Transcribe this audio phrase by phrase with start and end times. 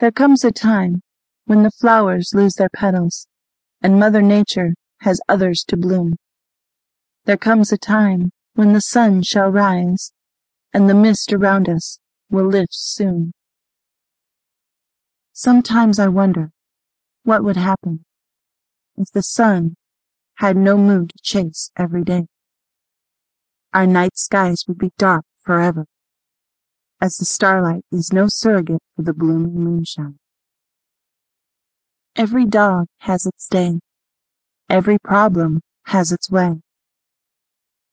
[0.00, 1.02] There comes a time
[1.44, 3.28] when the flowers lose their petals
[3.80, 6.16] and Mother Nature has others to bloom.
[7.26, 10.12] There comes a time when the sun shall rise
[10.72, 13.32] and the mist around us will lift soon.
[15.32, 16.50] Sometimes I wonder
[17.22, 18.04] what would happen
[18.96, 19.76] if the sun
[20.36, 22.26] had no moon to chase every day.
[23.72, 25.86] Our night skies would be dark forever,
[27.00, 30.18] as the starlight is no surrogate for the blooming moonshine.
[32.16, 33.80] Every dog has its day.
[34.70, 36.60] Every problem has its way.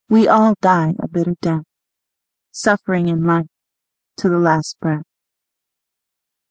[0.08, 1.64] We all die a bitter death,
[2.50, 3.46] suffering in life
[4.18, 5.04] to the last breath.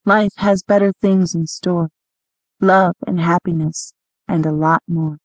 [0.05, 1.89] Life has better things in store,
[2.59, 3.93] love and happiness,
[4.27, 5.17] and a lot more.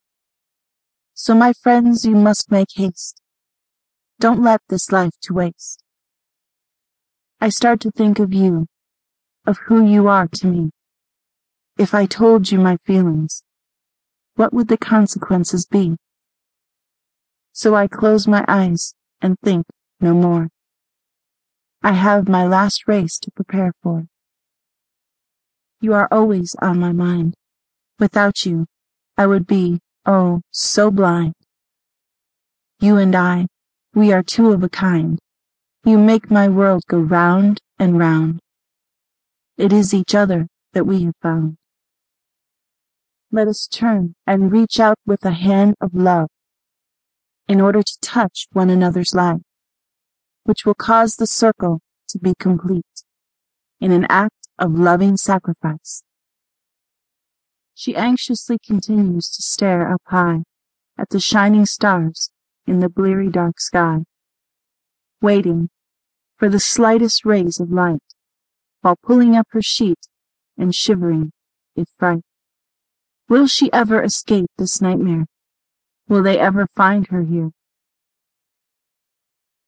[1.15, 3.23] So my friends, you must make haste.
[4.21, 5.83] Don't let this life to waste.
[7.39, 8.67] I start to think of you,
[9.47, 10.71] of who you are to me.
[11.77, 13.43] If I told you my feelings,
[14.37, 15.97] what would the consequences be?
[17.53, 19.67] So I close my eyes and think
[20.01, 20.49] no more.
[21.83, 24.07] I have my last race to prepare for.
[25.83, 27.35] You are always on my mind.
[27.99, 28.65] Without you,
[29.19, 31.35] I would be, oh, so blind.
[32.81, 33.47] You and I,
[33.95, 35.19] we are two of a kind.
[35.87, 38.41] You make my world go round and round.
[39.57, 41.59] It is each other that we have found.
[43.31, 46.27] Let us turn and reach out with a hand of love
[47.47, 49.43] in order to touch one another's life,
[50.43, 51.79] which will cause the circle
[52.09, 53.05] to be complete
[53.81, 56.03] in an act of loving sacrifice.
[57.75, 60.43] She anxiously continues to stare up high
[60.99, 62.33] at the shining stars
[62.67, 64.01] in the bleary dark sky,
[65.23, 65.69] waiting
[66.37, 68.03] for the slightest rays of light
[68.83, 70.07] while pulling up her sheet
[70.59, 71.33] and shivering
[71.75, 72.23] with fright.
[73.29, 75.27] Will she ever escape this nightmare?
[76.09, 77.51] Will they ever find her here?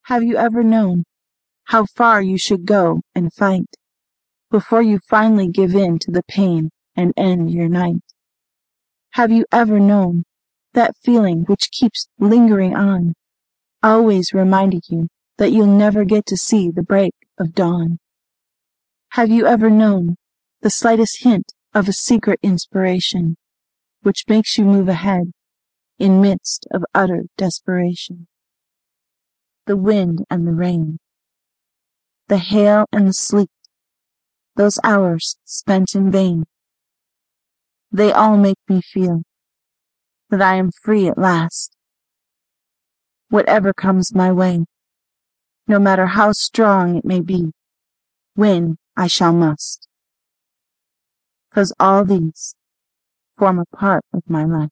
[0.05, 1.05] Have you ever known
[1.65, 3.77] how far you should go and fight
[4.51, 8.03] before you finally give in to the pain and end your night?
[9.13, 10.25] Have you ever known
[10.75, 13.15] that feeling which keeps lingering on,
[13.83, 17.99] always reminding you that you'll never get to see the break of dawn?
[19.11, 20.17] Have you ever known
[20.61, 23.37] the slightest hint of a secret inspiration
[24.03, 25.33] which makes you move ahead
[25.99, 28.27] in midst of utter desperation?
[29.67, 30.99] The wind and the rain,
[32.27, 33.51] the hail and the sleet,
[34.57, 36.45] those hours spent in vain.
[37.93, 39.23] They all make me feel
[40.31, 41.77] that I am free at last.
[43.29, 44.65] Whatever comes my way,
[45.69, 47.53] no matter how strong it may be,
[48.35, 49.87] win I shall must.
[51.53, 52.55] Cause all these
[53.37, 54.71] form a part of my life.